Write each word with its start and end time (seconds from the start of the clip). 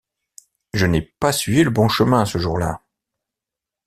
Je 0.73 0.87
n’ai 0.87 1.03
pas 1.03 1.31
suivi 1.31 1.63
le 1.63 1.69
bon 1.69 1.87
chemin 1.87 2.25
ce 2.25 2.39
jour-là. 2.39 2.81